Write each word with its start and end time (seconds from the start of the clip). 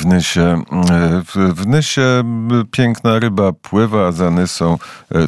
w 0.00 0.06
Nysie. 0.06 0.62
W, 1.54 1.66
Nysie 1.66 2.22
piękna 2.70 3.18
ryba 3.18 3.52
pływa, 3.52 4.12
za 4.12 4.30
Nysą 4.30 4.78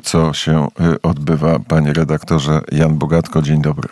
co 0.03 0.33
się 0.33 0.69
odbywa? 1.03 1.59
Panie 1.59 1.93
redaktorze 1.93 2.61
Jan 2.73 2.99
Bogatko, 2.99 3.43
dzień 3.43 3.63
dobry. 3.63 3.89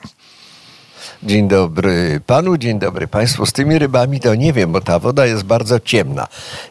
Dzień 1.23 1.49
dobry 1.49 2.21
panu, 2.27 2.57
dzień 2.57 2.79
dobry 2.79 3.09
państwu. 3.09 3.47
Z 3.47 3.53
tymi 3.53 3.79
rybami 3.79 4.21
to 4.21 4.35
nie 4.35 4.53
wiem, 4.53 4.73
bo 4.73 4.81
ta 4.81 4.99
woda 4.99 5.27
jest 5.27 5.43
bardzo 5.43 5.81
ciemna. 5.81 6.27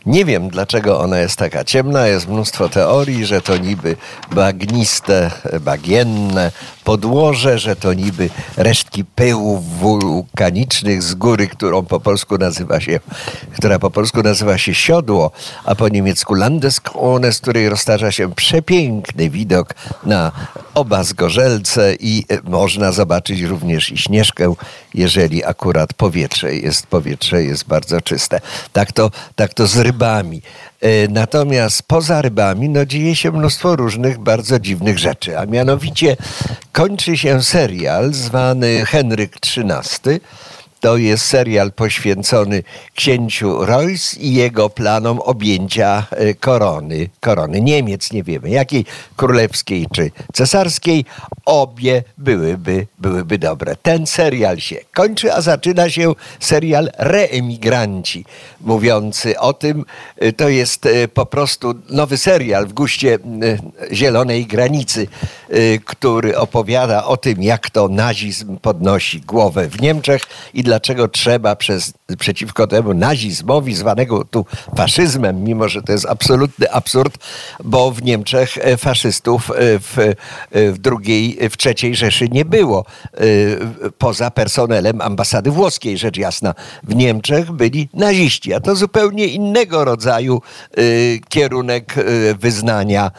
Nie 0.05 0.25
wiem, 0.25 0.49
dlaczego 0.49 0.99
ona 0.99 1.19
jest 1.19 1.35
taka 1.35 1.63
ciemna. 1.63 2.07
Jest 2.07 2.27
mnóstwo 2.27 2.69
teorii, 2.69 3.25
że 3.25 3.41
to 3.41 3.57
niby 3.57 3.95
bagniste, 4.31 5.31
bagienne 5.61 6.51
podłoże, 6.89 7.59
że 7.59 7.75
to 7.75 7.93
niby 7.93 8.29
resztki 8.57 9.05
pyłów 9.05 9.79
wulkanicznych 9.79 11.03
z 11.03 11.15
góry, 11.15 11.47
którą 11.47 11.85
po 11.85 11.99
polsku 11.99 12.37
nazywa 12.37 12.79
się, 12.79 12.99
która 13.57 13.79
po 13.79 13.91
polsku 13.91 14.23
nazywa 14.23 14.57
się 14.57 14.73
siodło, 14.73 15.31
a 15.65 15.75
po 15.75 15.89
niemiecku 15.89 16.33
Landeskrone, 16.33 17.31
z 17.33 17.39
której 17.39 17.69
roztarza 17.69 18.11
się 18.11 18.35
przepiękny 18.35 19.29
widok 19.29 19.75
na 20.03 20.31
oba 20.73 21.03
zgorzelce 21.03 21.95
i 21.99 22.25
można 22.43 22.91
zobaczyć 22.91 23.41
również 23.41 23.91
i 23.91 23.97
śnieżkę 23.97 24.53
jeżeli 24.93 25.45
akurat 25.45 25.93
powietrze 25.93 26.55
jest, 26.55 26.87
powietrze 26.87 27.43
jest 27.43 27.67
bardzo 27.67 28.01
czyste. 28.01 28.41
Tak 28.73 28.91
to, 28.91 29.11
tak 29.35 29.53
to 29.53 29.67
z 29.67 29.77
rybami. 29.77 30.41
E, 30.81 31.07
natomiast 31.07 31.83
poza 31.83 32.21
rybami 32.21 32.69
no, 32.69 32.85
dzieje 32.85 33.15
się 33.15 33.31
mnóstwo 33.31 33.75
różnych 33.75 34.19
bardzo 34.19 34.59
dziwnych 34.59 34.99
rzeczy, 34.99 35.39
a 35.39 35.45
mianowicie 35.45 36.17
kończy 36.71 37.17
się 37.17 37.43
serial 37.43 38.13
zwany 38.13 38.85
Henryk 38.85 39.35
XIII 39.35 40.19
to 40.79 40.97
jest 40.97 41.25
serial 41.25 41.71
poświęcony 41.71 42.63
księciu 42.95 43.65
Royce 43.65 44.19
i 44.19 44.33
jego 44.33 44.69
planom 44.69 45.19
objęcia 45.19 46.05
e, 46.11 46.33
korony, 46.33 47.09
korony 47.19 47.61
Niemiec, 47.61 48.11
nie 48.11 48.23
wiemy 48.23 48.49
jakiej, 48.49 48.85
królewskiej 49.15 49.87
czy 49.91 50.11
cesarskiej. 50.33 51.05
Obie 51.45 52.03
byłyby, 52.17 52.87
byłyby 52.99 53.37
dobre. 53.37 53.75
Ten 53.75 54.07
serial 54.07 54.59
się 54.59 54.75
kończy, 54.93 55.33
a 55.33 55.41
zaczyna 55.41 55.89
się 55.89 56.13
serial 56.39 56.89
Reemigranci, 56.97 58.25
mówiący 58.61 59.39
o 59.39 59.53
tym, 59.53 59.85
e, 60.17 60.33
to 60.33 60.49
jest 60.49 60.85
e, 60.85 61.07
po 61.07 61.25
prostu 61.25 61.73
nowy 61.89 62.17
serial 62.17 62.67
w 62.67 62.73
guście 62.73 63.19
zielonej 63.91 64.45
granicy, 64.45 65.07
który 65.85 66.37
opowiada 66.37 67.05
o 67.05 67.17
tym, 67.17 67.43
jak 67.43 67.69
to 67.69 67.87
nazizm 67.87 68.57
podnosi 68.57 69.21
głowę 69.21 69.67
w 69.67 69.81
Niemczech 69.81 70.21
i 70.53 70.63
dlaczego 70.69 71.07
trzeba 71.07 71.55
przez, 71.55 71.93
przeciwko 72.17 72.67
temu 72.67 72.93
nazizmowi, 72.93 73.75
zwanego 73.75 74.25
tu 74.25 74.45
faszyzmem, 74.75 75.43
mimo 75.43 75.69
że 75.69 75.81
to 75.81 75.91
jest 75.91 76.05
absolutny 76.05 76.71
absurd, 76.71 77.17
bo 77.63 77.91
w 77.91 78.03
Niemczech 78.03 78.57
e, 78.57 78.77
faszystów 78.77 79.51
e, 79.51 79.53
w, 79.79 79.99
e, 79.99 80.15
w 80.71 80.77
drugiej, 80.77 81.37
w 81.49 81.57
trzeciej 81.57 81.95
Rzeszy 81.95 82.29
nie 82.29 82.45
było. 82.45 82.85
Poza 83.97 84.31
personelem 84.31 85.01
ambasady 85.01 85.51
włoskiej, 85.51 85.97
rzecz 85.97 86.17
jasna. 86.17 86.55
W 86.83 86.95
Niemczech 86.95 87.51
byli 87.51 87.89
naziści, 87.93 88.53
a 88.53 88.59
to 88.59 88.75
zupełnie 88.75 89.25
innego 89.25 89.85
rodzaju 89.85 90.41
kierunek 91.29 91.95
wyznania 92.39 93.11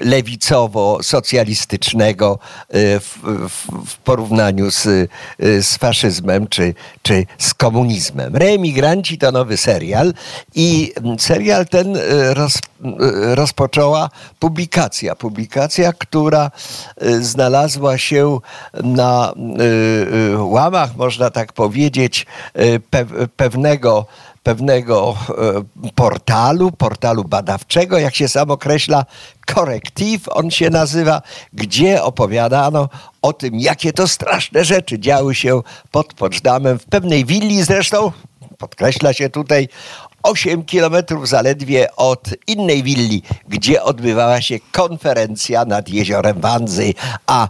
lewicowo-socjalistycznego 0.00 2.38
w, 2.72 3.18
w, 3.48 3.66
w 3.90 3.96
porównaniu 3.96 4.70
z, 4.70 5.10
z 5.38 5.76
faszyzmem 5.76 6.48
czy, 6.48 6.74
czy 7.02 7.26
z 7.38 7.54
komunizmem. 7.54 7.75
Reemigranci 8.32 9.18
to 9.18 9.32
nowy 9.32 9.56
serial 9.56 10.14
i 10.54 10.92
serial 11.18 11.66
ten 11.66 11.96
e, 11.96 12.34
roz, 12.34 12.56
e, 12.56 13.34
rozpoczęła 13.34 14.10
publikacja. 14.38 15.14
Publikacja, 15.14 15.92
która 15.92 16.50
e, 16.96 17.22
znalazła 17.22 17.98
się 17.98 18.38
na 18.82 19.32
łamach, 20.38 20.96
można 20.96 21.30
tak 21.30 21.52
powiedzieć, 21.52 22.26
pewnego 23.36 24.06
pewnego 24.46 25.16
portalu, 25.94 26.72
portalu 26.72 27.24
badawczego, 27.24 27.98
jak 27.98 28.14
się 28.14 28.28
sam 28.28 28.50
określa, 28.50 29.04
Corrective 29.54 30.28
on 30.28 30.50
się 30.50 30.70
nazywa, 30.70 31.22
gdzie 31.52 32.02
opowiadano 32.02 32.88
o 33.22 33.32
tym, 33.32 33.54
jakie 33.54 33.92
to 33.92 34.08
straszne 34.08 34.64
rzeczy 34.64 34.98
działy 34.98 35.34
się 35.34 35.62
pod 35.90 36.14
Poczdamem, 36.14 36.78
w 36.78 36.84
pewnej 36.84 37.24
willi 37.24 37.62
zresztą, 37.62 38.12
podkreśla 38.58 39.12
się 39.12 39.30
tutaj, 39.30 39.68
8 40.22 40.64
kilometrów 40.64 41.28
zaledwie 41.28 41.96
od 41.96 42.28
innej 42.46 42.82
willi, 42.82 43.22
gdzie 43.48 43.82
odbywała 43.82 44.40
się 44.40 44.58
konferencja 44.72 45.64
nad 45.64 45.88
jeziorem 45.88 46.40
Wanzy, 46.40 46.94
a 47.26 47.48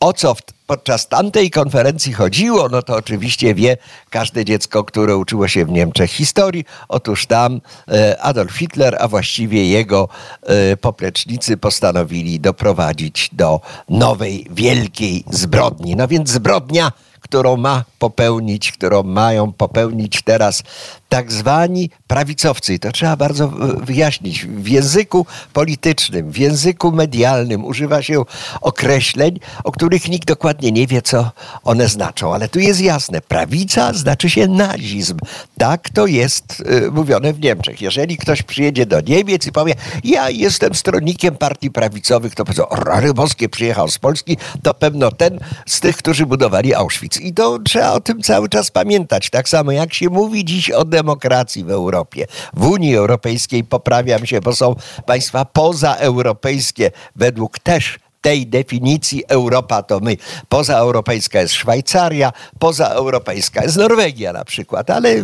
o 0.00 0.12
co 0.12 0.34
w, 0.34 0.42
podczas 0.66 1.08
tamtej 1.08 1.50
konferencji 1.50 2.12
chodziło, 2.12 2.68
no 2.68 2.82
to 2.82 2.96
oczywiście 2.96 3.54
wie 3.54 3.76
każde 4.10 4.44
dziecko, 4.44 4.84
które 4.84 5.16
uczyło 5.16 5.48
się 5.48 5.64
w 5.64 5.70
Niemczech 5.70 6.10
historii. 6.10 6.64
Otóż 6.88 7.26
tam 7.26 7.60
e, 7.88 8.22
Adolf 8.22 8.56
Hitler, 8.56 8.96
a 9.00 9.08
właściwie 9.08 9.68
jego 9.68 10.08
e, 10.42 10.76
poplecznicy 10.76 11.56
postanowili 11.56 12.40
doprowadzić 12.40 13.30
do 13.32 13.60
nowej, 13.88 14.46
wielkiej 14.50 15.24
zbrodni. 15.30 15.96
No 15.96 16.08
więc 16.08 16.30
zbrodnia 16.30 16.92
którą 17.20 17.56
ma 17.56 17.84
popełnić, 17.98 18.72
którą 18.72 19.02
mają 19.02 19.52
popełnić 19.52 20.22
teraz 20.22 20.62
tak 21.08 21.32
zwani 21.32 21.90
prawicowcy. 22.06 22.74
I 22.74 22.78
to 22.78 22.92
trzeba 22.92 23.16
bardzo 23.16 23.48
wyjaśnić. 23.82 24.46
W 24.46 24.68
języku 24.68 25.26
politycznym, 25.52 26.30
w 26.30 26.38
języku 26.38 26.92
medialnym 26.92 27.64
używa 27.64 28.02
się 28.02 28.24
określeń, 28.60 29.40
o 29.64 29.72
których 29.72 30.08
nikt 30.08 30.28
dokładnie 30.28 30.72
nie 30.72 30.86
wie, 30.86 31.02
co 31.02 31.30
one 31.64 31.88
znaczą. 31.88 32.34
Ale 32.34 32.48
tu 32.48 32.58
jest 32.58 32.80
jasne. 32.80 33.20
Prawica 33.20 33.92
znaczy 33.92 34.30
się 34.30 34.48
nazizm. 34.48 35.18
Tak 35.58 35.90
to 35.90 36.06
jest 36.06 36.62
y, 36.86 36.90
mówione 36.90 37.32
w 37.32 37.40
Niemczech. 37.40 37.80
Jeżeli 37.80 38.16
ktoś 38.16 38.42
przyjedzie 38.42 38.86
do 38.86 39.00
Niemiec 39.00 39.46
i 39.46 39.52
powie, 39.52 39.74
ja 40.04 40.30
jestem 40.30 40.74
stronnikiem 40.74 41.36
partii 41.36 41.70
prawicowych, 41.70 42.34
to 42.34 42.44
powiedzą, 42.44 42.66
rary 42.70 43.14
boskie 43.14 43.48
przyjechał 43.48 43.88
z 43.88 43.98
Polski, 43.98 44.36
to 44.62 44.74
pewno 44.74 45.10
ten 45.10 45.40
z 45.66 45.80
tych, 45.80 45.96
którzy 45.96 46.26
budowali 46.26 46.74
Auschwitz. 46.74 47.07
I 47.16 47.34
to 47.34 47.58
trzeba 47.58 47.92
o 47.92 48.00
tym 48.00 48.22
cały 48.22 48.48
czas 48.48 48.70
pamiętać. 48.70 49.30
Tak 49.30 49.48
samo 49.48 49.72
jak 49.72 49.94
się 49.94 50.08
mówi 50.08 50.44
dziś 50.44 50.70
o 50.70 50.84
demokracji 50.84 51.64
w 51.64 51.70
Europie. 51.70 52.26
W 52.54 52.66
Unii 52.66 52.96
Europejskiej 52.96 53.64
poprawiam 53.64 54.26
się, 54.26 54.40
bo 54.40 54.54
są 54.54 54.74
państwa 55.06 55.44
pozaeuropejskie 55.44 56.90
według 57.16 57.58
też 57.58 57.98
tej 58.28 58.46
definicji 58.46 59.24
Europa 59.28 59.82
to 59.82 60.00
my. 60.00 60.16
Pozaeuropejska 60.48 61.40
jest 61.40 61.54
Szwajcaria, 61.54 62.32
pozaeuropejska 62.58 63.62
jest 63.62 63.76
Norwegia 63.76 64.32
na 64.32 64.44
przykład, 64.44 64.90
ale 64.90 65.14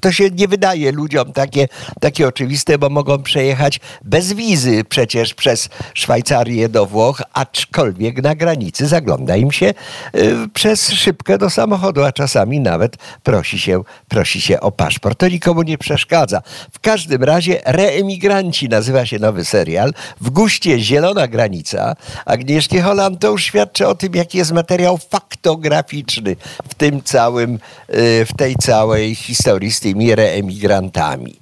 to 0.00 0.12
się 0.12 0.30
nie 0.30 0.48
wydaje 0.48 0.92
ludziom 0.92 1.32
takie, 1.32 1.68
takie 2.00 2.28
oczywiste, 2.28 2.78
bo 2.78 2.90
mogą 2.90 3.22
przejechać 3.22 3.80
bez 4.04 4.32
wizy 4.32 4.84
przecież 4.84 5.34
przez 5.34 5.68
Szwajcarię 5.94 6.68
do 6.68 6.86
Włoch, 6.86 7.22
aczkolwiek 7.32 8.22
na 8.22 8.34
granicy 8.34 8.86
zagląda 8.86 9.36
im 9.36 9.52
się 9.52 9.74
y, 10.14 10.48
przez 10.54 10.90
szybkę 10.90 11.38
do 11.38 11.50
samochodu, 11.50 12.04
a 12.04 12.12
czasami 12.12 12.60
nawet 12.60 12.96
prosi 13.22 13.58
się, 13.58 13.82
prosi 14.08 14.40
się 14.40 14.60
o 14.60 14.72
paszport. 14.72 15.18
To 15.18 15.28
nikomu 15.28 15.62
nie 15.62 15.78
przeszkadza. 15.78 16.42
W 16.72 16.80
każdym 16.80 17.24
razie 17.24 17.60
Reemigranci 17.66 18.68
nazywa 18.68 19.06
się 19.06 19.18
nowy 19.18 19.44
serial. 19.44 19.92
W 20.20 20.30
guście 20.30 20.80
Zielona 20.80 21.28
Granica 21.28 21.96
Agnieszki 22.30 22.80
Holland, 22.80 23.20
to 23.20 23.28
już 23.28 23.44
świadczy 23.44 23.86
o 23.86 23.94
tym, 23.94 24.14
jaki 24.14 24.38
jest 24.38 24.52
materiał 24.52 24.98
faktograficzny 25.10 26.36
w 26.68 26.74
tym 26.74 27.02
całym, 27.02 27.54
y, 27.54 28.26
w 28.26 28.36
tej 28.36 28.56
całej 28.56 29.14
historii 29.14 29.72
z 29.72 29.80
tymi 29.80 30.14
reemigrantami. 30.14 31.36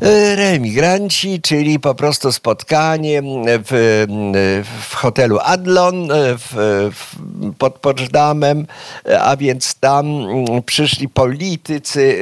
E, 0.00 0.36
reemigranci, 0.36 1.40
czyli 1.40 1.80
po 1.80 1.94
prostu 1.94 2.32
spotkanie 2.32 3.22
w, 3.46 4.04
w 4.88 4.94
hotelu 4.94 5.38
Adlon 5.42 6.12
e, 6.12 6.38
w, 6.38 6.52
w, 6.94 7.16
pod 7.58 7.78
Poczdamem, 7.78 8.66
a 9.20 9.36
więc 9.36 9.74
tam 9.74 10.06
przyszli 10.66 11.08
politycy 11.08 12.18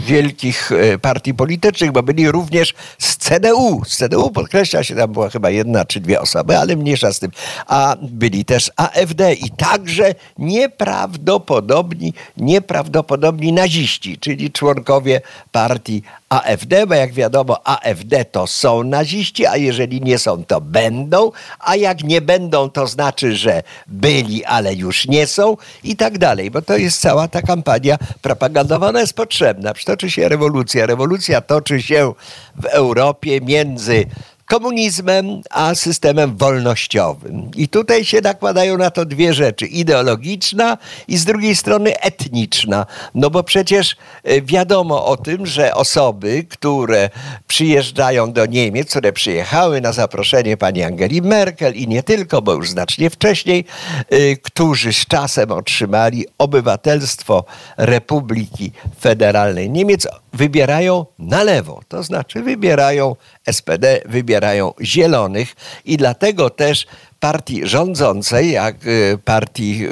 e, 0.00 0.04
wielkich 0.04 0.70
partii 1.02 1.34
politycznych, 1.34 1.92
bo 1.92 2.02
byli 2.02 2.30
również 2.30 2.74
z 2.98 3.16
CDU. 3.16 3.82
Z 3.86 3.96
CDU 3.96 4.30
podkreśla 4.30 4.84
się, 4.84 4.96
tam 4.96 5.12
była 5.12 5.30
chyba 5.30 5.50
jedna 5.50 5.84
czy 5.84 6.00
dwie 6.00 6.20
osoby, 6.20 6.58
ale 6.58 6.76
mniejsza 6.76 7.12
z 7.12 7.18
tym. 7.18 7.30
A 7.66 7.96
byli 8.02 8.44
też 8.44 8.70
AfD 8.76 9.34
i 9.34 9.50
także 9.50 10.14
nieprawdopodobni, 10.38 12.12
nieprawdopodobni 12.36 13.52
naziści, 13.52 14.18
czyli 14.18 14.50
członkowie 14.50 15.20
partii 15.52 16.02
AfD, 16.28 16.86
bo 16.86 16.94
jak 16.94 17.12
wiadomo, 17.12 17.66
AfD 17.66 18.24
to 18.24 18.46
są 18.46 18.84
naziści, 18.84 19.46
a 19.46 19.56
jeżeli 19.56 20.00
nie 20.00 20.18
są, 20.18 20.44
to 20.44 20.60
będą, 20.60 21.32
a 21.58 21.76
jak 21.76 22.04
nie 22.04 22.20
będą, 22.20 22.70
to 22.70 22.86
znaczy, 22.86 23.36
że 23.36 23.62
byli, 23.86 24.44
ale 24.44 24.74
już 24.74 25.06
nie 25.06 25.26
są 25.26 25.56
i 25.84 25.96
tak 25.96 26.18
dalej, 26.18 26.50
bo 26.50 26.62
to 26.62 26.76
jest 26.76 27.00
cała 27.00 27.28
ta 27.28 27.42
kampania 27.42 27.98
propagandowa, 28.22 28.88
ona 28.88 29.00
jest 29.00 29.14
potrzebna. 29.14 29.72
Toczy 29.86 30.10
się 30.10 30.28
rewolucja. 30.28 30.86
Rewolucja 30.86 31.40
toczy 31.40 31.82
się 31.82 32.12
w 32.56 32.64
Europie 32.64 33.40
między 33.40 34.04
komunizmem, 34.48 35.42
a 35.50 35.74
systemem 35.74 36.36
wolnościowym. 36.36 37.50
I 37.56 37.68
tutaj 37.68 38.04
się 38.04 38.20
nakładają 38.20 38.78
na 38.78 38.90
to 38.90 39.04
dwie 39.04 39.34
rzeczy: 39.34 39.66
ideologiczna 39.66 40.78
i 41.08 41.18
z 41.18 41.24
drugiej 41.24 41.56
strony 41.56 42.00
etniczna. 42.00 42.86
No 43.14 43.30
bo 43.30 43.42
przecież 43.42 43.96
e, 44.24 44.42
wiadomo 44.42 45.06
o 45.06 45.16
tym, 45.16 45.46
że 45.46 45.74
osoby, 45.74 46.44
które 46.48 47.10
przyjeżdżają 47.46 48.32
do 48.32 48.46
Niemiec, 48.46 48.90
które 48.90 49.12
przyjechały 49.12 49.80
na 49.80 49.92
zaproszenie 49.92 50.56
pani 50.56 50.82
Angeli 50.82 51.22
Merkel 51.22 51.74
i 51.74 51.88
nie 51.88 52.02
tylko, 52.02 52.42
bo 52.42 52.54
już 52.54 52.70
znacznie 52.70 53.10
wcześniej, 53.10 53.64
e, 54.10 54.36
którzy 54.36 54.92
z 54.92 55.06
czasem 55.06 55.52
otrzymali 55.52 56.26
obywatelstwo 56.38 57.44
Republiki 57.76 58.72
Federalnej 59.00 59.70
Niemiec, 59.70 60.06
wybierają 60.32 61.06
na 61.18 61.42
lewo, 61.42 61.80
to 61.88 62.02
znaczy 62.02 62.42
wybierają 62.42 63.16
SPD, 63.46 64.00
wybierają 64.06 64.37
zielonych 64.82 65.56
i 65.84 65.96
dlatego 65.96 66.50
też 66.50 66.86
partii 67.20 67.66
rządzącej, 67.66 68.50
jak 68.50 68.86
y, 68.86 69.18
partii, 69.24 69.84
y, 69.84 69.88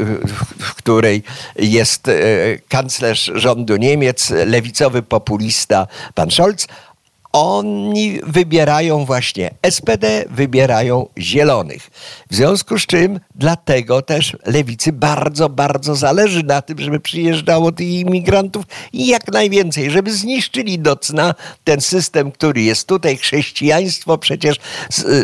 w 0.58 0.74
której 0.74 1.22
jest 1.56 2.08
y, 2.08 2.60
kanclerz 2.68 3.30
rządu 3.34 3.76
Niemiec, 3.76 4.30
lewicowy 4.30 5.02
populista 5.02 5.86
pan 6.14 6.30
Scholz, 6.30 6.66
oni 7.32 8.20
wybierają 8.22 9.04
właśnie 9.04 9.50
SPD, 9.70 10.24
wybierają 10.30 11.06
zielonych. 11.18 11.90
W 12.30 12.34
związku 12.34 12.78
z 12.78 12.86
czym 12.86 13.20
dlatego 13.34 14.02
też 14.02 14.36
lewicy 14.46 14.92
bardzo, 14.92 15.48
bardzo 15.48 15.94
zależy 15.94 16.42
na 16.42 16.62
tym, 16.62 16.78
żeby 16.78 17.00
przyjeżdżało 17.00 17.72
tych 17.72 17.88
imigrantów 17.88 18.64
i 18.92 19.06
jak 19.06 19.32
najwięcej, 19.32 19.90
żeby 19.90 20.12
zniszczyli 20.12 20.78
do 20.78 20.96
cna 20.96 21.34
ten 21.64 21.80
system, 21.80 22.32
który 22.32 22.62
jest 22.62 22.88
tutaj. 22.88 23.16
Chrześcijaństwo 23.16 24.18
przecież 24.18 24.56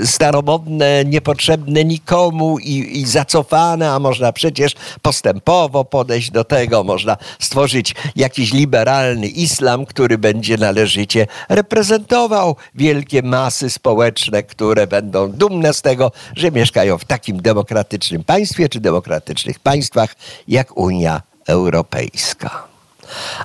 staromodne, 0.04 1.04
niepotrzebne 1.04 1.84
nikomu 1.84 2.58
i, 2.58 3.00
i 3.00 3.06
zacofane, 3.06 3.90
a 3.90 3.98
można 3.98 4.32
przecież 4.32 4.74
postępowo 5.02 5.84
podejść 5.84 6.30
do 6.30 6.44
tego. 6.44 6.84
Można 6.84 7.16
stworzyć 7.38 7.94
jakiś 8.16 8.52
liberalny 8.52 9.26
islam, 9.26 9.86
który 9.86 10.18
będzie 10.18 10.56
należycie 10.56 11.26
reprezentował 11.48 12.01
reprezentował 12.02 12.56
wielkie 12.74 13.22
masy 13.22 13.70
społeczne, 13.70 14.42
które 14.42 14.86
będą 14.86 15.32
dumne 15.32 15.74
z 15.74 15.82
tego, 15.82 16.12
że 16.36 16.50
mieszkają 16.50 16.98
w 16.98 17.04
takim 17.04 17.42
demokratycznym 17.42 18.24
państwie 18.24 18.68
czy 18.68 18.80
demokratycznych 18.80 19.58
państwach 19.58 20.14
jak 20.48 20.76
Unia 20.76 21.22
Europejska. 21.46 22.68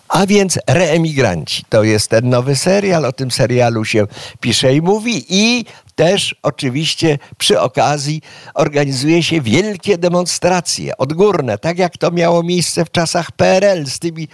A 0.07 0.25
więc 0.25 0.59
Reemigranci 0.67 1.63
to 1.69 1.83
jest 1.83 2.09
ten 2.09 2.29
nowy 2.29 2.55
serial, 2.55 3.05
o 3.05 3.11
tym 3.11 3.31
serialu 3.31 3.85
się 3.85 4.07
pisze 4.39 4.73
i 4.73 4.81
mówi 4.81 5.25
i 5.29 5.65
też 5.97 6.35
oczywiście 6.43 7.19
przy 7.37 7.61
okazji 7.61 8.21
organizuje 8.53 9.23
się 9.23 9.41
wielkie 9.41 9.97
demonstracje 9.97 10.97
odgórne, 10.97 11.57
tak 11.57 11.77
jak 11.77 11.97
to 11.97 12.11
miało 12.11 12.43
miejsce 12.43 12.85
w 12.85 12.91
czasach 12.91 13.31
PRL, 13.31 13.85
z 13.85 13.99
tymi 13.99 14.27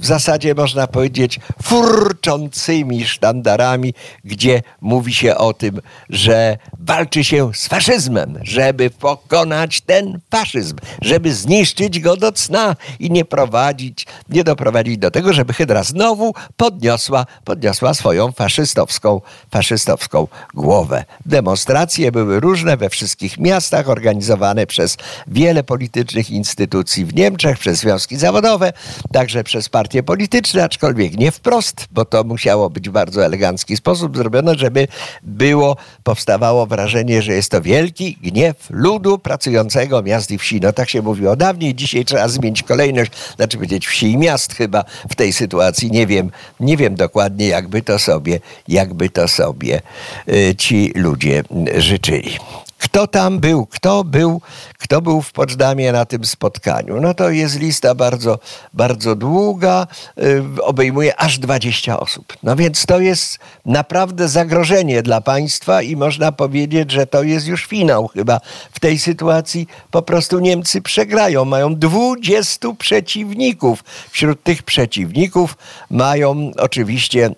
w 0.00 0.06
zasadzie 0.06 0.54
można 0.54 0.86
powiedzieć 0.86 1.40
furczącymi 1.62 3.04
sztandarami, 3.04 3.94
gdzie 4.24 4.62
mówi 4.80 5.14
się 5.14 5.36
o 5.36 5.52
tym, 5.54 5.80
że 6.10 6.58
walczy 6.78 7.24
się 7.24 7.50
z 7.54 7.68
faszyzmem, 7.68 8.38
żeby 8.42 8.90
pokonać 8.90 9.80
ten 9.80 10.20
faszyzm, 10.30 10.76
żeby 11.02 11.34
zniszczyć 11.34 12.00
go 12.00 12.16
do 12.16 12.32
cna 12.32 12.76
i 13.00 13.10
nie 13.10 13.24
prowadzić, 13.24 14.06
nie 14.28 14.44
doprowadzić 14.44 14.98
do 14.98 15.10
tego, 15.10 15.32
żeby 15.32 15.52
Hydra 15.52 15.82
znowu 15.82 16.34
podniosła, 16.56 17.26
podniosła 17.44 17.94
swoją 17.94 18.32
faszystowską, 18.32 19.20
faszystowską 19.50 20.28
głowę. 20.54 20.95
Demonstracje 21.26 22.12
były 22.12 22.40
różne 22.40 22.76
we 22.76 22.90
wszystkich 22.90 23.38
miastach, 23.38 23.88
organizowane 23.88 24.66
przez 24.66 24.96
wiele 25.26 25.64
politycznych 25.64 26.30
instytucji 26.30 27.04
w 27.04 27.14
Niemczech, 27.14 27.58
przez 27.58 27.78
związki 27.78 28.16
zawodowe, 28.16 28.72
także 29.12 29.44
przez 29.44 29.68
partie 29.68 30.02
polityczne, 30.02 30.64
aczkolwiek 30.64 31.16
nie 31.16 31.32
wprost, 31.32 31.86
bo 31.90 32.04
to 32.04 32.24
musiało 32.24 32.70
być 32.70 32.88
w 32.88 32.92
bardzo 32.92 33.24
elegancki 33.24 33.76
sposób 33.76 34.16
zrobione, 34.16 34.54
żeby 34.54 34.88
było, 35.22 35.76
powstawało 36.04 36.66
wrażenie, 36.66 37.22
że 37.22 37.32
jest 37.32 37.50
to 37.50 37.62
wielki 37.62 38.18
gniew 38.22 38.56
ludu 38.70 39.18
pracującego 39.18 40.02
miast 40.02 40.30
i 40.30 40.38
wsi. 40.38 40.60
No 40.60 40.72
tak 40.72 40.90
się 40.90 41.02
mówiło 41.02 41.36
dawniej, 41.36 41.74
dzisiaj 41.74 42.04
trzeba 42.04 42.28
zmienić 42.28 42.62
kolejność, 42.62 43.12
znaczy 43.36 43.56
powiedzieć 43.56 43.86
wsi 43.86 44.10
i 44.12 44.16
miast 44.16 44.54
chyba 44.54 44.84
w 45.10 45.14
tej 45.14 45.32
sytuacji. 45.32 45.90
Nie 45.90 46.06
wiem, 46.06 46.30
nie 46.60 46.76
wiem 46.76 46.94
dokładnie, 46.94 47.46
jakby 47.46 47.82
to 47.82 47.98
sobie, 47.98 48.40
jakby 48.68 49.10
to 49.10 49.28
sobie 49.28 49.82
y, 50.28 50.54
ludzie 50.94 51.42
życzyli. 51.76 52.38
Kto 52.78 53.06
tam 53.06 53.38
był, 53.38 53.66
kto 53.66 54.04
był, 54.04 54.40
kto 54.78 55.02
był 55.02 55.22
w 55.22 55.32
Poczdamie 55.32 55.92
na 55.92 56.04
tym 56.04 56.24
spotkaniu? 56.24 57.00
No 57.00 57.14
to 57.14 57.30
jest 57.30 57.58
lista 57.60 57.94
bardzo, 57.94 58.38
bardzo 58.72 59.14
długa, 59.14 59.86
yy, 60.16 60.44
obejmuje 60.62 61.20
aż 61.20 61.38
20 61.38 62.00
osób. 62.00 62.36
No 62.42 62.56
więc 62.56 62.86
to 62.86 63.00
jest 63.00 63.38
naprawdę 63.66 64.28
zagrożenie 64.28 65.02
dla 65.02 65.20
państwa 65.20 65.82
i 65.82 65.96
można 65.96 66.32
powiedzieć, 66.32 66.90
że 66.90 67.06
to 67.06 67.22
jest 67.22 67.46
już 67.46 67.66
finał 67.66 68.08
chyba 68.08 68.40
w 68.72 68.80
tej 68.80 68.98
sytuacji. 68.98 69.68
Po 69.90 70.02
prostu 70.02 70.38
Niemcy 70.40 70.82
przegrają. 70.82 71.44
Mają 71.44 71.76
20 71.76 72.68
przeciwników. 72.78 73.84
Wśród 74.10 74.42
tych 74.42 74.62
przeciwników 74.62 75.56
mają 75.90 76.50
oczywiście 76.56 77.30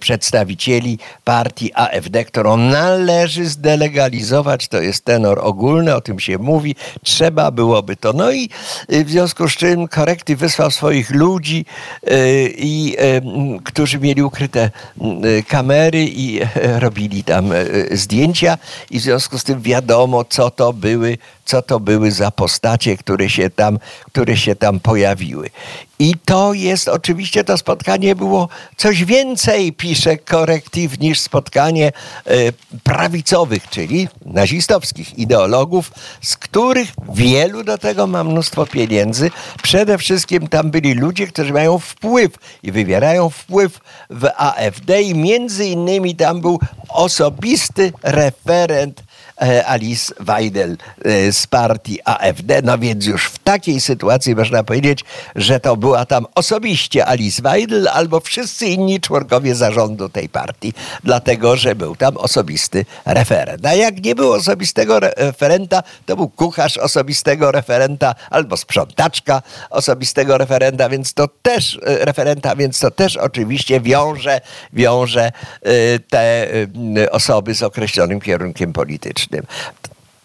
przedstawicieli 0.00 0.98
partii 1.24 1.72
AfD, 1.74 2.24
którą 2.24 2.56
należy 2.56 3.48
zdelegalizować. 3.48 4.68
To 4.68 4.80
jest 4.80 5.04
tenor 5.04 5.38
ogólny, 5.42 5.94
o 5.94 6.00
tym 6.00 6.20
się 6.20 6.38
mówi. 6.38 6.76
Trzeba 7.02 7.50
byłoby 7.50 7.96
to. 7.96 8.12
No 8.12 8.32
i 8.32 8.50
e, 8.88 9.04
w 9.04 9.10
związku 9.10 9.48
z 9.48 9.52
czym 9.52 9.88
korekty 9.88 10.36
wysłał 10.36 10.70
swoich 10.70 11.10
ludzi, 11.10 11.64
e, 12.06 12.16
i, 12.48 12.96
którzy 13.64 13.98
mieli 13.98 14.22
ukryte 14.22 14.70
kamery 15.48 16.04
i 16.04 16.40
robili 16.78 17.24
tam 17.24 17.50
zdjęcia 17.90 18.58
i 18.90 18.98
w 18.98 19.02
związku 19.02 19.38
z 19.38 19.44
tym 19.44 19.62
wiadomo, 19.62 20.24
co 20.24 20.50
to 20.50 20.72
były, 20.72 21.18
co 21.50 21.62
to 21.62 21.80
były 21.80 22.10
za 22.12 22.30
postacie, 22.30 22.96
które 22.96 23.30
się 23.30 23.50
tam, 23.50 23.78
które 24.12 24.36
się 24.36 24.54
tam 24.56 24.80
pojawiły. 24.80 25.50
I 25.98 26.14
to 26.24 26.54
jest 26.54 26.88
oczywiście 26.88 27.44
to 27.44 27.58
spotkanie 27.58 28.16
było 28.16 28.48
coś 28.76 29.04
więcej, 29.04 29.72
pisze 29.72 30.16
korektyw, 30.16 31.00
niż 31.00 31.20
spotkanie 31.20 31.92
e, 32.26 32.32
prawicowych, 32.82 33.68
czyli 33.68 34.08
nazistowskich 34.26 35.18
ideologów, 35.18 35.92
z 36.22 36.36
których 36.36 36.88
wielu 37.14 37.64
do 37.64 37.78
tego 37.78 38.06
ma 38.06 38.24
mnóstwo 38.24 38.66
pieniędzy. 38.66 39.30
Przede 39.62 39.98
wszystkim 39.98 40.48
tam 40.48 40.70
byli 40.70 40.94
ludzie, 40.94 41.26
którzy 41.26 41.52
mają 41.52 41.78
wpływ 41.78 42.32
i 42.62 42.72
wywierają 42.72 43.30
wpływ 43.30 43.80
w 44.10 44.28
AfD 44.36 45.02
i 45.02 45.14
między 45.14 45.66
innymi 45.66 46.16
tam 46.16 46.40
był 46.40 46.58
osobisty 46.88 47.92
referent 48.02 49.02
Alice 49.40 50.14
Weidel 50.20 50.76
e, 51.04 51.32
z 51.32 51.46
partii 51.46 51.98
AfD. 52.04 52.62
No 52.62 52.78
więc 52.78 53.06
już 53.06 53.26
w 53.26 53.38
takiej 53.38 53.80
sytuacji 53.80 54.34
można 54.34 54.64
powiedzieć, 54.64 55.04
że 55.36 55.60
to 55.60 55.76
była 55.76 56.04
tam 56.06 56.26
osobiście 56.34 57.06
Alice 57.06 57.42
Weidel 57.42 57.88
albo 57.88 58.20
wszyscy 58.20 58.66
inni 58.66 59.00
członkowie 59.00 59.54
zarządu 59.54 60.08
tej 60.08 60.28
partii, 60.28 60.72
dlatego 61.04 61.56
że 61.56 61.74
był 61.74 61.96
tam 61.96 62.16
osobisty 62.16 62.84
referent. 63.06 63.66
A 63.66 63.74
jak 63.74 64.04
nie 64.04 64.14
było 64.14 64.34
osobistego 64.36 65.00
referenta, 65.00 65.82
to 66.06 66.16
był 66.16 66.28
kucharz 66.28 66.76
osobistego 66.76 67.52
referenta 67.52 68.14
albo 68.30 68.56
sprzątaczka 68.56 69.42
osobistego 69.70 70.38
referenta, 70.38 70.88
więc 70.88 71.14
to 71.14 71.28
też 71.42 71.78
e, 71.86 72.04
referenta, 72.04 72.56
więc 72.56 72.80
to 72.80 72.90
też 72.90 73.16
oczywiście 73.16 73.80
wiąże, 73.80 74.40
wiąże 74.72 75.32
te 76.10 76.48
osoby 77.10 77.54
z 77.54 77.62
określonym 77.62 78.20
kierunkiem 78.20 78.72
politycznym 78.72 79.29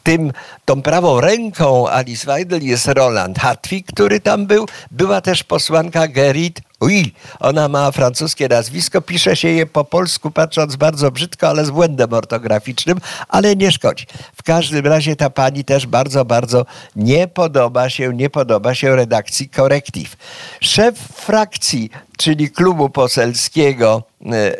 Tym, 0.03 0.31
tą 0.65 0.81
prawą 0.81 1.21
ręką 1.21 1.89
Alice 1.89 2.25
Weidel 2.27 2.63
jest 2.63 2.87
Roland 2.87 3.39
Hartwig, 3.39 3.87
który 3.87 4.19
tam 4.19 4.45
był. 4.45 4.65
Była 4.91 5.21
też 5.21 5.43
posłanka 5.43 6.07
Gerrit 6.07 6.61
Ui, 6.85 7.11
ona 7.39 7.67
ma 7.67 7.91
francuskie 7.91 8.47
nazwisko, 8.47 9.01
pisze 9.01 9.35
się 9.35 9.47
je 9.47 9.65
po 9.65 9.83
polsku, 9.83 10.31
patrząc 10.31 10.75
bardzo 10.75 11.11
brzydko, 11.11 11.49
ale 11.49 11.65
z 11.65 11.71
błędem 11.71 12.13
ortograficznym, 12.13 12.97
ale 13.27 13.55
nie 13.55 13.71
szkodzi. 13.71 14.05
W 14.35 14.43
każdym 14.43 14.85
razie 14.87 15.15
ta 15.15 15.29
pani 15.29 15.63
też 15.63 15.87
bardzo, 15.87 16.25
bardzo 16.25 16.65
nie 16.95 17.27
podoba 17.27 17.89
się, 17.89 18.13
nie 18.13 18.29
podoba 18.29 18.75
się 18.75 18.95
redakcji 18.95 19.49
Korektiv. 19.49 20.17
Szef 20.61 20.99
frakcji, 20.99 21.89
czyli 22.17 22.51
klubu 22.51 22.89
poselskiego 22.89 24.03
e, 24.25 24.27
e, 24.27 24.55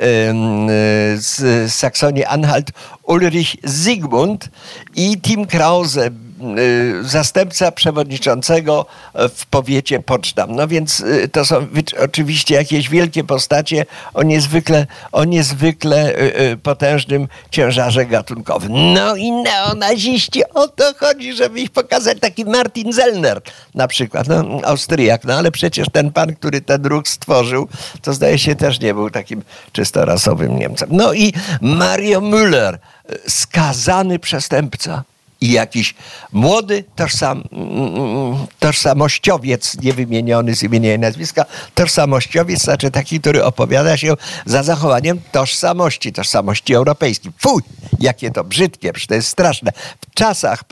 z 1.17 1.71
Saksonii-Anhalt 1.71 2.71
Ulrich 3.03 3.55
Zygmunt 3.63 4.49
i 4.95 5.21
Tim 5.21 5.45
Krause, 5.45 6.09
zastępca 7.01 7.71
przewodniczącego 7.71 8.85
w 9.35 9.45
powiecie 9.45 9.99
Poczdam. 9.99 10.55
No 10.55 10.67
więc 10.67 10.99
y, 10.99 11.29
to 11.31 11.45
są 11.45 11.67
oczywiście 11.99 12.55
jakieś 12.55 12.89
wielkie 12.89 13.23
postacie 13.23 13.85
o 14.13 14.23
niezwykle, 14.23 14.87
o 15.11 15.23
niezwykle 15.23 16.15
y, 16.51 16.57
potężnym 16.57 17.27
ciężarze 17.51 18.05
gatunkowym. 18.05 18.93
No 18.93 19.15
i 19.15 19.31
neonaziści, 19.31 20.41
o 20.53 20.67
to 20.67 20.93
chodzi, 20.99 21.33
żeby 21.33 21.59
ich 21.59 21.69
pokazać. 21.69 22.19
Taki 22.19 22.45
Martin 22.45 22.93
Zellner 22.93 23.41
na 23.75 23.87
przykład, 23.87 24.27
no, 24.27 24.43
Austriak, 24.63 25.23
no 25.23 25.33
ale 25.33 25.51
przecież 25.51 25.87
ten 25.91 26.11
pan, 26.11 26.35
który 26.35 26.61
ten 26.61 26.85
ruch 26.85 27.07
stworzył, 27.07 27.67
to 28.01 28.13
zdaje 28.13 28.39
się 28.39 28.55
też 28.55 28.79
nie 28.79 28.93
był 28.93 29.09
takim 29.09 29.43
czysto 29.71 30.05
rasowym 30.05 30.59
Niemcem. 30.59 30.89
No 30.91 31.13
i 31.13 31.33
Mario 31.61 32.21
Müller, 32.21 32.77
skazany 33.27 34.19
przestępca 34.19 35.03
i 35.41 35.51
jakiś 35.51 35.95
młody 36.31 36.83
tożsam, 36.95 37.43
tożsamościowiec, 38.59 39.77
niewymieniony 39.81 40.55
z 40.55 40.63
imienia 40.63 40.93
i 40.93 40.99
nazwiska, 40.99 41.45
tożsamościowiec, 41.75 42.61
znaczy 42.61 42.91
taki, 42.91 43.19
który 43.19 43.43
opowiada 43.43 43.97
się 43.97 44.13
za 44.45 44.63
zachowaniem 44.63 45.19
tożsamości, 45.31 46.13
tożsamości 46.13 46.73
europejskiej. 46.73 47.31
Fuj, 47.39 47.61
jakie 47.99 48.31
to 48.31 48.43
brzydkie, 48.43 48.93
przecież 48.93 49.07
to 49.07 49.15
jest 49.15 49.27
straszne. 49.27 49.71
Czasach 50.15 50.63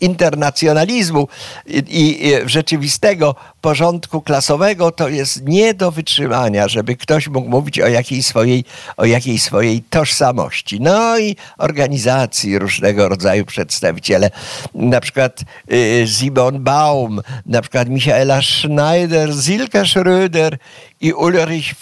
internacjonalizmu 0.00 1.28
i, 1.66 2.32
rzeczywistego 2.46 3.34
porządku 3.60 4.22
klasowego 4.22 4.90
to 4.90 5.08
jest 5.08 5.42
nie 5.42 5.74
do 5.74 5.90
wytrzymania, 5.90 6.68
żeby 6.68 6.96
ktoś 6.96 7.28
mógł 7.28 7.48
mówić 7.48 7.80
o 7.80 7.88
jakiej 7.88 8.22
swojej, 8.22 8.64
o 8.96 9.04
jakiej 9.04 9.38
swojej 9.38 9.82
tożsamości. 9.82 10.80
No 10.80 11.18
i 11.18 11.36
organizacji 11.58 12.58
różnego 12.58 13.08
rodzaju 13.08 13.44
przedstawiciele, 13.44 14.30
na 14.74 15.00
przykład 15.00 15.40
y, 15.72 16.06
Simon 16.18 16.64
Baum, 16.64 17.20
na 17.46 17.60
przykład 17.60 17.88
Michaela 17.88 18.42
Schneider, 18.42 19.30
Silke 19.44 19.82
Schröder 19.82 20.56
i 21.00 21.12
Ulrich 21.12 21.74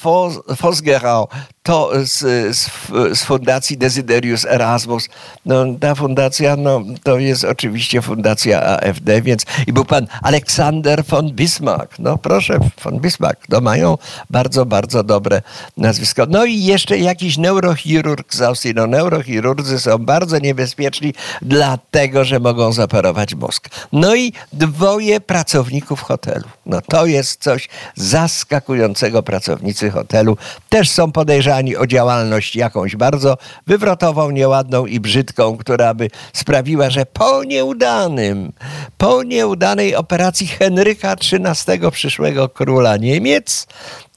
Vosgerau, 0.61 1.29
to 1.63 1.91
z, 2.05 2.19
z, 2.57 2.71
z, 3.19 3.25
Fundacji 3.25 3.79
Desiderius 3.79 4.45
Erasmus. 4.45 5.09
No, 5.47 5.65
ta 5.81 5.95
fundacja 5.95 6.57
no, 6.67 6.83
to 7.03 7.19
jest 7.19 7.45
oczywiście 7.45 8.03
fundacja 8.03 8.63
AfD, 8.63 9.23
więc 9.23 9.45
i 9.67 9.73
był 9.73 9.85
pan 9.85 10.07
Aleksander 10.23 11.05
von 11.05 11.31
Bismarck. 11.33 11.99
No 11.99 12.19
proszę, 12.19 12.59
von 12.85 13.01
Bismarck. 13.01 13.49
No, 13.49 13.61
mają 13.61 13.99
bardzo, 14.31 14.67
bardzo 14.67 15.03
dobre 15.03 15.43
nazwisko. 15.77 16.27
No 16.29 16.45
i 16.45 16.65
jeszcze 16.65 16.99
jakiś 16.99 17.39
neurochirurg 17.39 18.35
z 18.35 18.43
Austrii. 18.43 18.75
No, 18.75 18.87
neurochirurdzy 18.87 19.81
są 19.81 19.99
bardzo 19.99 20.39
niebezpieczni, 20.39 21.15
dlatego 21.43 22.25
że 22.25 22.41
mogą 22.41 22.73
zaparować 22.73 23.35
mózg. 23.35 23.69
No 23.93 24.15
i 24.15 24.33
dwoje 24.53 25.21
pracowników 25.21 26.03
hotelu. 26.03 26.45
No 26.67 26.81
to 26.81 27.07
jest 27.07 27.43
coś 27.43 27.69
zaskakującego. 27.95 29.23
Pracownicy 29.23 29.91
hotelu 29.91 30.37
też 30.69 30.91
są 30.91 31.13
podejrzani 31.13 31.77
o 31.77 31.87
działalność 31.87 32.57
jakąś 32.57 32.97
bardzo 32.97 33.39
wywrotową, 33.67 34.31
nieładną 34.31 34.87
i 34.87 35.01
brzydką, 35.01 35.57
która 35.57 35.95
by 35.95 36.11
sprawiła, 36.33 36.56
że 36.91 37.07
po 37.07 37.45
nieudanym, 37.45 38.53
po 38.99 39.23
nieudanej 39.23 39.95
operacji 39.95 40.47
Henryka 40.47 41.13
XIII, 41.13 41.91
przyszłego 41.91 42.49
króla 42.49 42.97
Niemiec, 42.97 43.67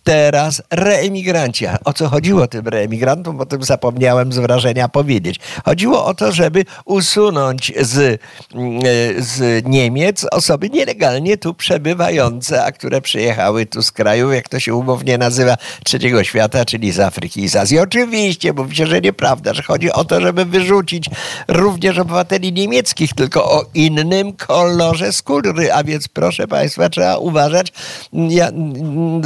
teraz 0.03 0.61
reemigranci. 0.71 1.65
O 1.85 1.93
co 1.93 2.09
chodziło 2.09 2.47
tym 2.47 2.67
reemigrantom? 2.67 3.41
O 3.41 3.45
tym 3.45 3.63
zapomniałem 3.63 4.33
z 4.33 4.37
wrażenia 4.37 4.89
powiedzieć. 4.89 5.39
Chodziło 5.65 6.05
o 6.05 6.13
to, 6.13 6.31
żeby 6.31 6.65
usunąć 6.85 7.73
z, 7.81 8.21
mm, 8.53 8.81
z 9.17 9.65
Niemiec 9.65 10.25
osoby 10.31 10.69
nielegalnie 10.69 11.37
tu 11.37 11.53
przebywające, 11.53 12.63
a 12.63 12.71
które 12.71 13.01
przyjechały 13.01 13.65
tu 13.65 13.83
z 13.83 13.91
kraju, 13.91 14.31
jak 14.31 14.49
to 14.49 14.59
się 14.59 14.75
umownie 14.75 15.17
nazywa, 15.17 15.57
trzeciego 15.83 16.23
świata, 16.23 16.65
czyli 16.65 16.91
z 16.91 16.99
Afryki 16.99 17.43
i 17.43 17.49
z 17.49 17.55
Azji. 17.55 17.79
Oczywiście, 17.79 18.53
mówi 18.53 18.75
się, 18.75 18.87
że 18.87 19.01
nieprawda, 19.01 19.53
że 19.53 19.63
chodzi 19.63 19.91
o 19.91 20.05
to, 20.05 20.21
żeby 20.21 20.45
wyrzucić 20.45 21.09
również 21.47 21.97
obywateli 21.97 22.53
niemieckich, 22.53 23.13
tylko 23.13 23.51
o 23.51 23.65
innym 23.73 24.33
kolorze 24.33 25.13
skóry. 25.13 25.73
A 25.73 25.83
więc 25.83 26.07
proszę 26.07 26.47
Państwa, 26.47 26.89
trzeba 26.89 27.17
uważać 27.17 27.73
ja, 28.13 28.51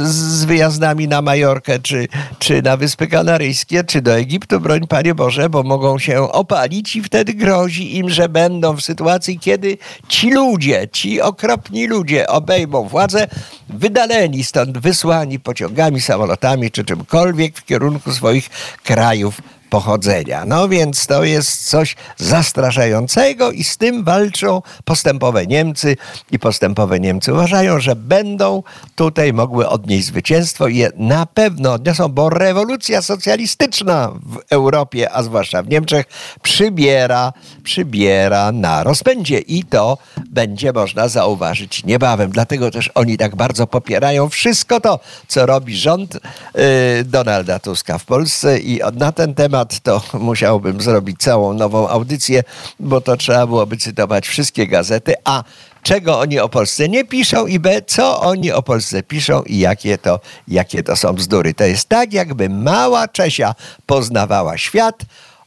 z 0.04 0.44
wyjazdem 0.44 0.73
wyjazdami 0.74 1.08
na 1.08 1.22
Majorkę, 1.22 1.78
czy, 1.78 2.08
czy 2.38 2.62
na 2.62 2.76
Wyspy 2.76 3.06
Kanaryjskie, 3.06 3.84
czy 3.84 4.02
do 4.02 4.16
Egiptu, 4.16 4.60
broń 4.60 4.86
Panie 4.86 5.14
Boże, 5.14 5.50
bo 5.50 5.62
mogą 5.62 5.98
się 5.98 6.20
opalić 6.32 6.96
i 6.96 7.02
wtedy 7.02 7.34
grozi 7.34 7.96
im, 7.96 8.10
że 8.10 8.28
będą 8.28 8.76
w 8.76 8.80
sytuacji, 8.82 9.38
kiedy 9.38 9.78
ci 10.08 10.30
ludzie, 10.30 10.88
ci 10.92 11.20
okropni 11.20 11.86
ludzie 11.86 12.26
obejmą 12.26 12.88
władzę, 12.88 13.26
wydaleni 13.68 14.44
stąd, 14.44 14.78
wysłani 14.78 15.40
pociągami, 15.40 16.00
samolotami, 16.00 16.70
czy 16.70 16.84
czymkolwiek 16.84 17.58
w 17.58 17.64
kierunku 17.64 18.12
swoich 18.12 18.50
krajów 18.84 19.40
pochodzenia. 19.70 20.44
No 20.44 20.68
więc 20.68 21.06
to 21.06 21.24
jest 21.24 21.68
coś 21.68 21.96
zastraszającego 22.16 23.50
i 23.50 23.64
z 23.64 23.76
tym 23.76 24.04
walczą 24.04 24.62
postępowe 24.84 25.46
Niemcy 25.46 25.96
i 26.30 26.38
postępowe 26.38 27.00
Niemcy 27.00 27.32
uważają, 27.32 27.80
że 27.80 27.96
będą 27.96 28.62
tutaj 28.94 29.32
mogły 29.32 29.68
odnieść 29.68 30.06
zwycięstwo 30.06 30.68
i 30.68 30.76
je 30.76 30.90
na 30.96 31.26
pewno 31.26 31.72
odniosą, 31.72 32.08
bo 32.08 32.30
rewolucja 32.30 33.02
socjalistyczna 33.02 34.12
w 34.26 34.38
Europie, 34.50 35.12
a 35.12 35.22
zwłaszcza 35.22 35.62
w 35.62 35.68
Niemczech, 35.68 36.06
przybiera, 36.42 37.32
przybiera 37.62 38.52
na 38.52 38.82
rozpędzie 38.82 39.38
i 39.38 39.64
to 39.64 39.98
będzie 40.30 40.72
można 40.72 41.08
zauważyć 41.08 41.84
niebawem. 41.84 42.30
Dlatego 42.30 42.70
też 42.70 42.90
oni 42.94 43.16
tak 43.16 43.36
bardzo 43.36 43.66
popierają 43.66 44.28
wszystko 44.28 44.80
to, 44.80 45.00
co 45.28 45.46
robi 45.46 45.76
rząd 45.76 46.14
yy, 46.14 46.60
Donalda 47.04 47.58
Tuska 47.58 47.98
w 47.98 48.04
Polsce 48.04 48.58
i 48.58 48.80
na 48.92 49.12
ten 49.12 49.34
temat 49.34 49.53
temat, 49.54 49.80
to 49.80 50.02
musiałbym 50.18 50.80
zrobić 50.80 51.20
całą 51.20 51.52
nową 51.52 51.88
audycję, 51.88 52.42
bo 52.80 53.00
to 53.00 53.16
trzeba 53.16 53.46
byłoby 53.46 53.76
cytować 53.76 54.28
wszystkie 54.28 54.66
gazety, 54.66 55.14
a 55.24 55.44
czego 55.82 56.18
oni 56.18 56.38
o 56.38 56.48
Polsce 56.48 56.88
nie 56.88 57.04
piszą 57.04 57.46
i 57.46 57.58
B, 57.58 57.82
co 57.86 58.20
oni 58.20 58.52
o 58.52 58.62
Polsce 58.62 59.02
piszą 59.02 59.42
i 59.42 59.58
jakie 59.58 59.98
to, 59.98 60.20
jakie 60.48 60.82
to 60.82 60.96
są 60.96 61.12
bzdury. 61.12 61.54
To 61.54 61.64
jest 61.64 61.88
tak, 61.88 62.12
jakby 62.12 62.48
mała 62.48 63.08
Czesia 63.08 63.54
poznawała 63.86 64.58
świat 64.58 65.02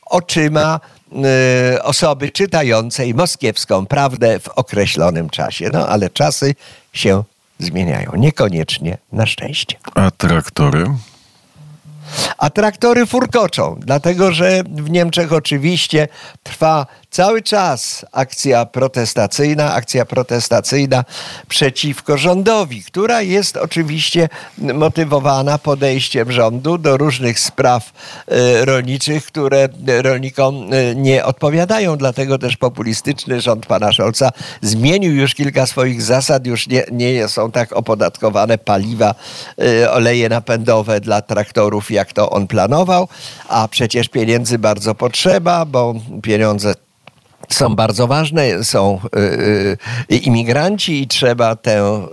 oczyma 0.06 0.80
y, 1.76 1.84
osoby 1.84 2.32
czytającej 2.32 3.14
moskiewską 3.14 3.86
prawdę 3.86 4.40
w 4.40 4.48
określonym 4.48 5.30
czasie. 5.30 5.70
No 5.74 5.88
ale 5.88 6.10
czasy 6.10 6.56
się 6.94 7.24
zmieniają. 7.60 8.12
Niekoniecznie 8.16 8.98
na 9.12 9.26
szczęście. 9.26 9.78
A 9.96 10.12
traktory? 10.12 10.86
A 12.38 12.50
traktory 12.50 13.06
furkoczą, 13.06 13.76
dlatego 13.80 14.32
że 14.32 14.64
w 14.64 14.90
Niemczech 14.90 15.34
oczywiście 15.34 16.08
trwa 16.44 16.86
cały 17.12 17.42
czas 17.42 18.06
akcja 18.12 18.66
protestacyjna, 18.66 19.74
akcja 19.74 20.06
protestacyjna 20.06 21.04
przeciwko 21.48 22.18
rządowi, 22.18 22.84
która 22.84 23.22
jest 23.22 23.58
oczywiście 23.58 24.30
motywowana 24.58 25.58
podejściem 25.58 26.32
rządu 26.32 26.78
do 26.78 26.98
różnych 26.98 27.40
spraw 27.40 27.92
e, 28.28 28.66
rolniczych, 28.66 29.26
które 29.26 29.70
rolnikom 30.02 30.74
e, 30.74 30.96
nie 30.96 31.26
odpowiadają. 31.26 31.98
Dlatego 31.98 32.38
też 32.38 32.58
populistyczny 32.58 33.42
rząd 33.42 33.66
pana 33.66 33.92
Scholza 33.92 34.30
zmienił 34.62 35.16
już 35.16 35.36
kilka 35.36 35.66
swoich 35.66 36.02
zasad, 36.02 36.46
już 36.46 36.68
nie, 36.68 36.84
nie 36.92 37.28
są 37.28 37.52
tak 37.52 37.74
opodatkowane 37.74 38.58
paliwa, 38.58 39.16
e, 39.62 39.92
oleje 39.92 40.30
napędowe 40.30 41.00
dla 41.00 41.22
traktorów, 41.22 41.92
jak 41.98 42.14
to 42.14 42.30
on 42.30 42.48
planował, 42.48 43.08
a 43.50 43.68
przecież 43.68 44.10
pieniędzy 44.10 44.60
bardzo 44.60 44.96
potrzeba, 44.96 45.66
bo 45.66 45.96
pieniądze 46.24 46.74
są 47.50 47.76
bardzo 47.76 48.08
ważne, 48.08 48.64
są 48.64 49.00
y, 49.16 49.20
y, 50.12 50.18
imigranci 50.18 51.02
i 51.02 51.08
trzeba 51.08 51.56
tę, 51.56 52.08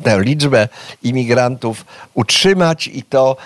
y, 0.00 0.04
tę 0.04 0.20
liczbę 0.20 0.68
imigrantów 1.02 1.84
utrzymać 2.14 2.86
i 2.86 3.02
to 3.02 3.36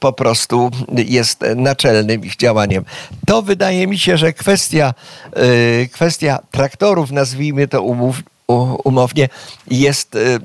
po 0.00 0.12
prostu 0.12 0.70
jest 0.90 1.44
naczelnym 1.56 2.24
ich 2.24 2.36
działaniem. 2.36 2.84
To 3.26 3.42
wydaje 3.42 3.86
mi 3.86 3.98
się, 3.98 4.16
że 4.16 4.32
kwestia, 4.32 4.94
kwestia 5.92 6.38
traktorów, 6.50 7.10
nazwijmy 7.10 7.68
to 7.68 7.82
umów, 7.82 8.22
umownie, 8.84 9.28
jest, 9.70 10.14
y, 10.14 10.38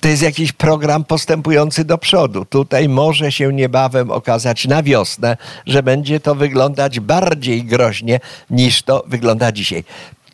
to 0.00 0.08
jest 0.08 0.22
jakiś 0.22 0.52
program 0.52 1.04
postępujący 1.04 1.84
do 1.84 1.98
przodu. 1.98 2.44
Tutaj 2.44 2.88
może 2.88 3.32
się 3.32 3.52
niebawem 3.52 4.10
okazać 4.10 4.66
na 4.66 4.82
wiosnę, 4.82 5.36
że 5.66 5.82
będzie 5.82 6.20
to 6.20 6.34
wyglądać 6.34 7.00
bardziej 7.00 7.64
groźnie 7.64 8.20
niż 8.50 8.82
to 8.82 9.04
wygląda 9.06 9.52
dzisiaj. 9.52 9.84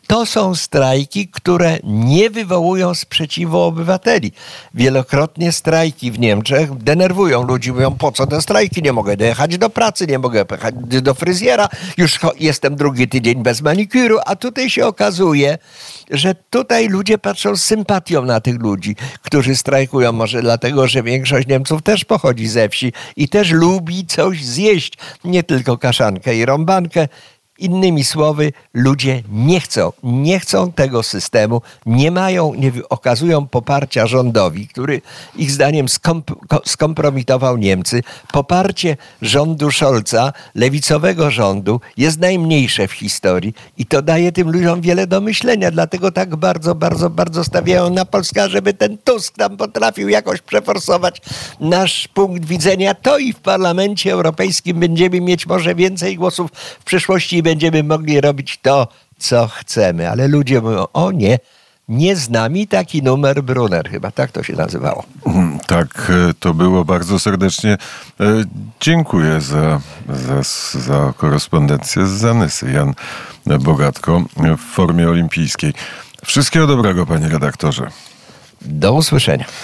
To 0.07 0.25
są 0.25 0.55
strajki, 0.55 1.27
które 1.27 1.77
nie 1.83 2.29
wywołują 2.29 2.95
sprzeciwu 2.95 3.59
obywateli. 3.59 4.31
Wielokrotnie 4.73 5.51
strajki 5.51 6.11
w 6.11 6.19
Niemczech 6.19 6.77
denerwują 6.77 7.43
ludzi. 7.47 7.71
Mówią, 7.71 7.95
po 7.95 8.11
co 8.11 8.27
te 8.27 8.41
strajki? 8.41 8.83
Nie 8.83 8.93
mogę 8.93 9.17
dojechać 9.17 9.57
do 9.57 9.69
pracy, 9.69 10.07
nie 10.07 10.19
mogę 10.19 10.45
jechać 10.51 10.75
do 11.01 11.13
fryzjera. 11.13 11.69
Już 11.97 12.19
jestem 12.39 12.75
drugi 12.75 13.07
tydzień 13.07 13.43
bez 13.43 13.61
manikuru. 13.61 14.17
A 14.25 14.35
tutaj 14.35 14.69
się 14.69 14.85
okazuje, 14.85 15.57
że 16.11 16.35
tutaj 16.49 16.87
ludzie 16.87 17.17
patrzą 17.17 17.55
z 17.55 17.63
sympatią 17.63 18.25
na 18.25 18.41
tych 18.41 18.61
ludzi, 18.61 18.95
którzy 19.21 19.55
strajkują. 19.55 20.11
Może 20.11 20.41
dlatego, 20.41 20.87
że 20.87 21.03
większość 21.03 21.47
Niemców 21.47 21.81
też 21.81 22.05
pochodzi 22.05 22.47
ze 22.47 22.69
wsi 22.69 22.93
i 23.15 23.29
też 23.29 23.51
lubi 23.51 24.05
coś 24.05 24.45
zjeść. 24.45 24.93
Nie 25.23 25.43
tylko 25.43 25.77
kaszankę 25.77 26.35
i 26.35 26.45
rąbankę. 26.45 27.07
Innymi 27.59 28.03
słowy, 28.03 28.53
ludzie 28.73 29.23
nie 29.31 29.59
chcą, 29.59 29.93
nie 30.03 30.39
chcą 30.39 30.71
tego 30.71 31.03
systemu, 31.03 31.61
nie 31.85 32.11
mają, 32.11 32.53
nie 32.53 32.71
okazują 32.89 33.47
poparcia 33.47 34.07
rządowi, 34.07 34.67
który 34.67 35.01
ich 35.35 35.51
zdaniem 35.51 35.89
skomp 35.89 36.31
skompromitował 36.65 37.57
Niemcy. 37.57 38.03
Poparcie 38.31 38.97
rządu 39.21 39.71
Scholza, 39.71 40.33
lewicowego 40.55 41.31
rządu, 41.31 41.81
jest 41.97 42.19
najmniejsze 42.19 42.87
w 42.87 42.91
historii 42.91 43.53
i 43.77 43.85
to 43.85 44.01
daje 44.01 44.31
tym 44.31 44.51
ludziom 44.51 44.81
wiele 44.81 45.07
do 45.07 45.21
myślenia. 45.21 45.71
Dlatego 45.71 46.11
tak 46.11 46.35
bardzo, 46.35 46.75
bardzo, 46.75 47.09
bardzo 47.09 47.43
stawiają 47.43 47.89
na 47.89 48.05
Polskę, 48.05 48.49
żeby 48.49 48.73
ten 48.73 48.97
Tusk 48.97 49.35
tam 49.37 49.57
potrafił 49.57 50.09
jakoś 50.09 50.41
przeforsować 50.41 51.21
nasz 51.59 52.07
punkt 52.07 52.45
widzenia. 52.45 52.93
To 52.93 53.17
i 53.17 53.33
w 53.33 53.39
Parlamencie 53.39 54.13
Europejskim 54.13 54.79
będziemy 54.79 55.21
mieć 55.21 55.47
może 55.47 55.75
więcej 55.75 56.15
głosów 56.15 56.51
w 56.79 56.83
przyszłości 56.83 57.43
będziemy 57.49 57.83
mogli 57.83 58.21
robić 58.21 58.59
to, 58.61 58.87
co 59.17 59.47
chcemy. 59.47 60.09
Ale 60.09 60.27
ludzie 60.27 60.61
mówią, 60.61 60.85
o 60.93 61.11
nie, 61.11 61.39
nie 61.87 62.15
z 62.15 62.29
nami 62.29 62.67
taki 62.67 63.03
numer 63.03 63.43
Brunner, 63.43 63.89
chyba 63.89 64.11
tak 64.11 64.31
to 64.31 64.43
się 64.43 64.53
nazywało. 64.53 65.03
Mm, 65.25 65.59
tak, 65.67 66.11
e, 66.29 66.33
to 66.39 66.53
było 66.53 66.85
bardzo 66.85 67.19
serdecznie. 67.19 67.71
E, 67.71 68.25
dziękuję 68.79 69.41
za, 69.41 69.81
za, 70.09 70.41
za 70.79 71.13
korespondencję 71.17 72.07
z 72.07 72.09
Zanysy. 72.09 72.71
Jan 72.71 72.93
Bogatko 73.59 74.23
w 74.57 74.61
formie 74.73 75.09
olimpijskiej. 75.09 75.73
Wszystkiego 76.25 76.67
dobrego, 76.67 77.05
panie 77.05 77.27
redaktorze. 77.27 77.87
Do 78.61 78.93
usłyszenia. 78.93 79.45